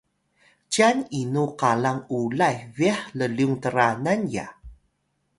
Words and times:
cyan 0.71 0.97
inu 1.21 1.45
qalang 1.59 2.01
Ulay 2.17 2.57
bih 2.75 2.99
llyung 3.17 3.55
Tranan 3.63 4.21
ya? 4.33 4.45